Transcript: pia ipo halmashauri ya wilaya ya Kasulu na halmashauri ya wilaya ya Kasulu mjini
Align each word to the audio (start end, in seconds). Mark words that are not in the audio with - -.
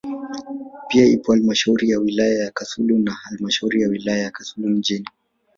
pia 0.87 1.05
ipo 1.05 1.31
halmashauri 1.33 1.89
ya 1.89 1.99
wilaya 1.99 2.43
ya 2.45 2.51
Kasulu 2.51 2.97
na 2.97 3.11
halmashauri 3.13 3.81
ya 3.81 3.89
wilaya 3.89 4.19
ya 4.23 4.31
Kasulu 4.31 4.69
mjini 4.69 5.07